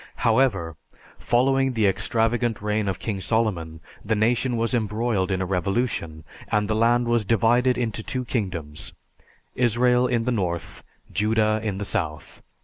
[0.25, 0.77] However,
[1.19, 6.67] following the extravagant reign of King Solomon, the nation was embroiled in a revolution, and
[6.67, 8.93] the land was divided into two kingdoms
[9.53, 10.83] Israel in the north,
[11.13, 12.41] Judah in the south.